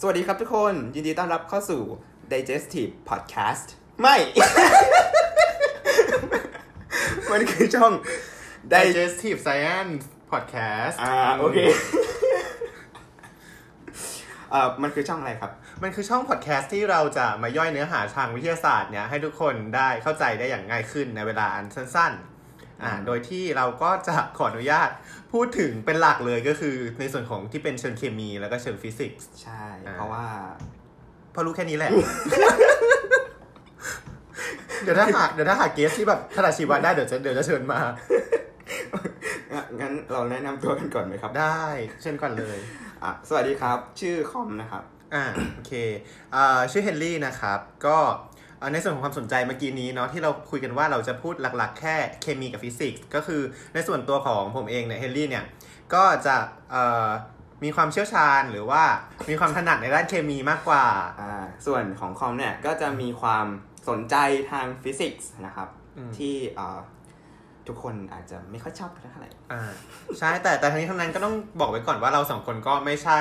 [0.00, 1.82] สวัสดีครับทุกคน ยินดีต้อนรับเข้าสู่
[2.32, 3.66] Digestive Podcast
[4.00, 4.16] ไม่
[7.32, 7.92] มันคือช่อง
[8.72, 11.58] Di- Digestive Science Podcast อ่าโอเค
[14.50, 15.50] เอ่อมันคือช่องอะไรครับ
[15.82, 22.37] มันคือช่องพอดแคสต์ที่เราจะมาย่อยเนื้อหาทางวิทยาศาสตร์เนี่ยให้ทุกคนได้เข้าใจได้อย่างง่ายขึ้นในเวลาอันสั้นๆ
[22.82, 24.90] อ่าอืมโดยที่เราก็จะขออนุญาต
[25.32, 30.26] พูดถึงเป็นหลักเลยก็คือในส่วนของที่เป็นเชิงเคมีแล้วก็เชิงฟิสิกส์ใช่อ่าเพราะว่า
[31.32, 31.90] เพราะรู้แค่นี้แหละ
[34.82, 37.78] เดี๋ยวถ้าหาเดี๋ยวถ้าหาเกสที่แบบถนัดชีวะได้เดี๋ยวจะเดี๋ยวจะเชิญมา
[39.52, 41.62] งั้นงั้นเราแนะนำตัวกันก่อนไหมครับ ได้
[42.02, 42.58] เชิญก่อนเลย
[43.02, 44.82] อะสวัสดีครับ ชื่อคอมนะครับ
[45.14, 45.24] อ่า
[45.54, 45.72] โอเค
[46.34, 48.37] อ่าชื่อเฮนรี่นะครับ ก็อ่า
[48.72, 53.42] ในส่วนของความสนใจเมื่อกี้นี้เนาะที่เราคุยกันว่าเราจะพูดหลักๆ แค่เคมีกับฟิสิกส์ก็คือ
[53.74, 55.44] ในส่วนตัวของผมเองเนี่ยเฮนรี่เนี่ย
[55.94, 56.36] ก็จะ
[56.70, 57.08] เอ่อ
[57.64, 58.82] มีความเชี่ยวชาญหรือว่า
[59.30, 60.84] มีความถนัดในด้านเคมีมากกว่า
[61.20, 63.46] อ่าส่วนของคอมเนี่ยก็จะมีความ
[63.88, 64.16] สนใจ
[64.50, 66.78] ทางฟิสิกส์นะครับอืมที่อ่า
[67.68, 69.62] ทุกคนอาจจะไม่ค่อยชอบเท่าไหร่อ่า
[70.18, 73.20] ใช่แต่แต่ทั้งนี้ทั้งนั้นก็ต้องบอกไว้ก่อนว่าเราสองคนก็ไม่ใช่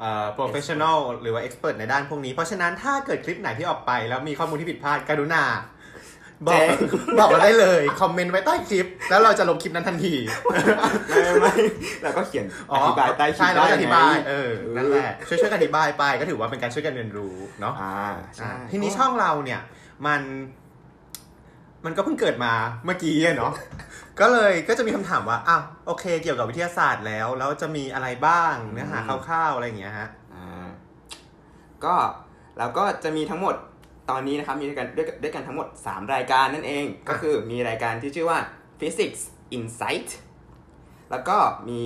[0.00, 5.44] เอ่อ professional หรือว่า expert ในด้านพวกนี้ เพราะฉะนั้นถ้าเกิดคลิปไหนที่ออกไป แล้วมีข้อมูลที่ผิดพลาดกรุณา
[6.46, 6.66] บอก
[7.18, 10.14] บอกเราได้เลย คอมเมนต์ไว้ใต้คลิป แล้วเราจะลบคลิปนั้นทันที
[11.08, 11.54] ไม่ไม่ไม่
[12.02, 17.94] เราก็เขียนอธิบายใต้คลิใช่ปเราได้จะอธิบายไงเออนั่นแหละช่วยช่วยกันอธิบายไปก็ถือว่าเป็นการช่วยกันเรียนรู้เนาะอ่า
[18.36, 19.60] ใช่อ่าทีนี้ช่องเราเนี่ย
[20.06, 20.20] มัน
[21.84, 22.52] มันก็เพิ่งเกิดมา
[22.84, 23.52] เมื่อกี้อะเนาะ
[24.20, 30.68] ก็เลยก็จะมีคำถามว่าอ้าวโอเค เกี่ยวกับวิทยาศาสตร์แล้ว แล้วจะมีอะไรบ้างเนื้อหาคร่าวๆอะไรอย่างเงี้ยฮะอ่า
[31.84, 31.94] ก็
[32.58, 33.54] เราก็จะมีทั้งหมด
[34.10, 38.38] ตอนนี้นะครับมีด้วยกันด้วยด้วยกันทั้งหมด 3 รายการนั่นเอง ก็คือมีรายการที่ชื่อว่า
[38.78, 39.22] Physics
[39.56, 40.08] Insight
[41.10, 41.36] แล้วก็
[41.68, 41.80] มี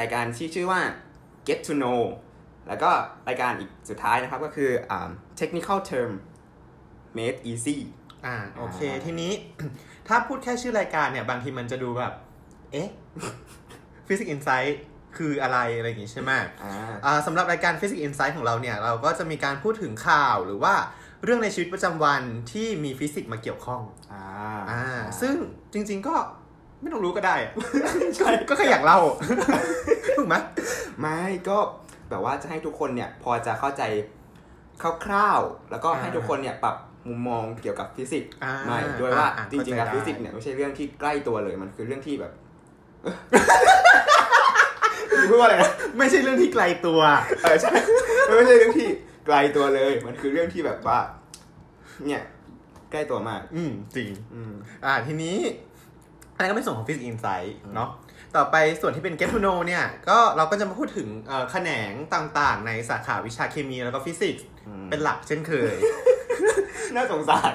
[0.00, 0.80] รายการที่ชื่อว่า
[1.46, 2.00] Get to Know
[2.68, 2.90] แล้วก็
[3.28, 5.10] รายการอีกสุดท้ายนะครับก็คืออ่า
[5.40, 6.10] Technical Term
[7.16, 7.78] Made Easy
[8.26, 9.32] อ่าโอเคอ่าทีนี้
[10.08, 12.12] ถ้าพูดแค่ชื่อรายการเนี่ยบางทีมันจะดูแบบ
[12.72, 12.88] เอ๊ะ
[14.06, 14.74] Physics Insight
[15.16, 16.72] คืออะไรอะไรอย่างงี้ใช่ไหมอ่า
[17.04, 20.74] อ่าสำหรับรายการ Physics Insight ของเราเนี่ย เราก็จะมีการพูดถึงข่าวหรือว่า
[21.24, 24.26] เรื่องในชีวิตประจำวันที่มีฟิสิกส์มาเกี่ยวข้องอ่า
[24.70, 24.82] อ่า
[25.20, 25.34] ซึ่ง
[25.72, 26.14] จริง ๆก็
[26.80, 27.52] ไม่ต้องรู้ก็ได้อะ
[28.16, 29.00] ใช่ก็แค่อยากเล่า
[30.16, 30.36] ถูกไหม
[31.00, 31.18] ไม่
[31.48, 31.58] ก็
[32.10, 33.82] แบบว่าจะให้ทุกคนเนี่ยพอจะเข้าใจ
[35.04, 36.76] คร่าวๆแล้วก็ให้อ่าทุกคนเนี่ยปรับ
[37.08, 42.32] มุมมองเกี่ยวกับฟิสิกส์อ่าใหม่ด้วยว่าอ่าจริงๆแล้วเข้าใจได้ฟิสิกส์เนี่ยไม่ใช่เรื่องที่ไกลตัวเลยมันคือเรื่องที่แบบ
[45.28, 47.00] พูดว่าอะไรนะไม่ใช่เรื่องที่ไกลตัว
[47.42, 47.72] เออใช่
[48.28, 48.88] มันไม่ใช่เรื่องที่
[49.26, 50.98] ไกลตัวเลย มันคือเรื่องที่แบบว่า
[52.04, 52.22] เนี่ย
[52.92, 54.52] ใกล้ตัวมาก อืมจริง อืม
[54.84, 55.36] อ่าทีนี้
[56.36, 57.90] อันนั้นก็เป็นส่วนของ Physics Insight เนาะ
[58.36, 65.74] ต่อไปส่วนที่เป็น Get to Know เนี่ยก็เราก็จะมาพูดถึงเอ่อแขนงต่างๆ ในสาขาวิชาเคมีแล้วก็ฟิสิกส์อืมเป็นหลักเช่นเคย
[66.94, 67.52] น่าสงสาร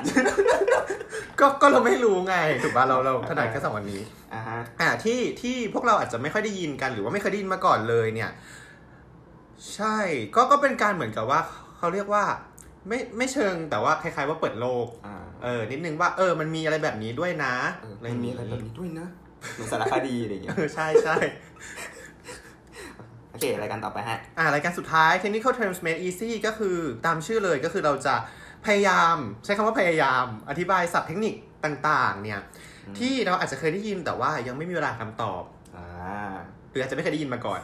[1.40, 4.02] ก็ก็เราไม่รู้ไงถูกป่ะเราเราถนัดแค่สองวันนี้
[4.34, 8.32] อ่าฮะอ่าที่ที่พวกเราอาจจะไม่ค่อยได้ยินกันหรือว่าไม่เคยได้ยินมาก่อนเลยเนี่ย
[9.76, 9.98] ใช่
[10.36, 11.40] ก็ก็เป็นการเหมือนกับว่า
[11.78, 12.24] เขาเรียกว่า
[12.88, 19.08] ไม่ไม่เชิงแต่ว่าคล้ายๆว่าเปิดโลกอ่าเออนิดนึงว่าเออมันมีอะไรแบบนี้ด้วยนะเอออะไรมันอย่างมีนี้อะไรแบบนี้ด้วยนะ
[19.54, 21.16] เหมือนสารคดีอะไรอย่างเงี้ย เออใช่ใช่
[23.32, 28.16] โอเครายการต่อไปฮะ อ่ารายการสุดท้าย Technical Terms Made Easy ก็คือตามชื่อเลยก็คือเราจะ
[28.66, 29.16] พยายาม
[29.46, 31.34] ใช้คำว่าพยายาม อธิบายศัพท์เทคนิค
[31.66, 32.40] ต่างๆ เนี่ย
[32.86, 35.44] อืมที่เราอาจจะเคยได้ยินแต่ว่ายังไม่มีเวลาคำตอบ
[35.76, 35.88] อ่า
[36.70, 37.60] หรืออาจจะไม่เคยได้ยินมาก่อน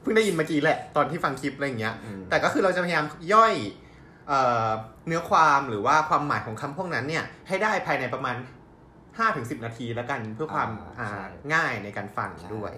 [0.00, 3.54] เพิ่งได้ยินเมื่อกี้แหละตอนที่ฟังคลิปอะไรอย่างเงี้ยอืมแต่ก็คือเราจะพยายามย่อย
[4.28, 4.70] เอ่อ
[5.06, 8.36] เนื้อความหรือว่าความหมายของคำพวกนั้นเนี่ยให้ได้ภายในประมาณ
[9.00, 12.72] 5-10 นาทีแล้วกันเพื่อความอ่าอ่าใช่ง่ายในการฟังด้วย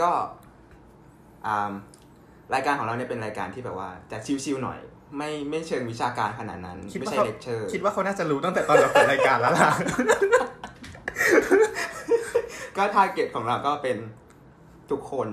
[0.00, 0.10] ก็
[1.46, 1.72] อ่า
[2.54, 4.78] รายการของเราเนี่ยเป็นรายการที่แบบว่าจะชิวๆหน่อย
[5.16, 9.70] ไม่ไม่เชิงวิชาการขนาดนั้นคิดไม่ว่าใช่เขาเลคเชอร์ คิดว่าเขาน่าจะรู้ตั้งแต่ตอนเราเปิดรายการแล้วล่ะ
[12.76, 13.98] ก็ target ของเราก็เป็น
[14.90, 15.28] ทุกคน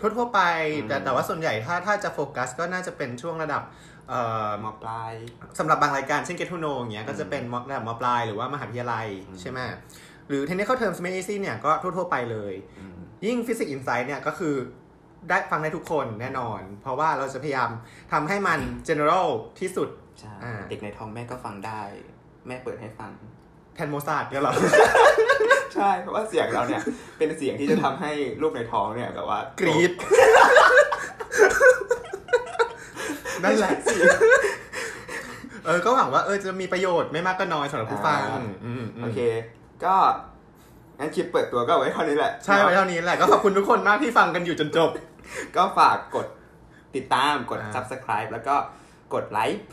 [0.00, 0.40] ทั่วๆไป
[0.74, 3.62] อืมแต่แต่ว่าส่วนใหญ่ถ้าถ้าจะโฟกัสก็น่าจะเป็นช่วงระดับ
[4.08, 5.12] เอ่อมปลาย
[5.58, 9.58] สำหรับบางรายการเช่น Get to Know อย่างเงี้ยก็จะเป็นมระดับมปลายหรือว่ามหาวิทยาลัยอืมใช่ไหม
[10.28, 14.54] หรือ Technical Terms Made Easy เนี่ยก็ทั่วๆไปเลยอืมยิ่ง Physics Insight เนี่ยก็คือ
[15.28, 17.70] ได้ฟังได้ทุกคนแน่นอน เพราะว่าเราจะพยายาม
[18.12, 19.28] ทำให้มัน general
[19.60, 19.88] ที่สุด
[20.20, 21.80] ใช่อ่าเด็กในท้องแม่ก็ฟังได้
[22.46, 23.10] แม่เปิดให้ฟัง
[23.74, 24.54] แทนโมซาร์ทเนี่ยเหรอ
[25.74, 26.82] ใช่เพราะว่าเสียงเราเนี่ย
[27.18, 28.12] เป็นเสียงที่จะทำให้
[28.42, 29.92] ลูกในท้องเนี่ยแบบว่ากรีด
[33.44, 33.96] นั่นแหละสิ
[35.64, 39.20] เออก็หวังว่าเออจะมีประโยชน์ไม่มากก็น้อยสำหรับผู้ฟังอ่าอืมอืมโอเค
[39.84, 39.94] ก็
[40.98, 44.90] งั้นคลิปเปิดตัวก็เอาไว้เท่านี้แหละ ใช่ไว้เท่านี้แหละ ก็ขอบคุณทุกคนมากที่ฟังกันอยู่จนจบ
[45.56, 46.26] ก็ฝากกด
[46.94, 48.54] ติดติดตามกด อ่า subscribe แล้วก็
[49.14, 49.64] กดไลค์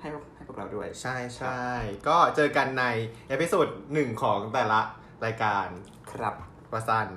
[0.00, 1.64] ให้พวกให้พวกเราด้วย ใช่ใช่
[2.08, 2.84] ก็เจอกันใน
[3.28, 4.80] episode หนึ่งของแต่ละ
[5.24, 5.66] รายการ
[6.12, 6.34] ครับ
[6.72, 7.08] วาซัน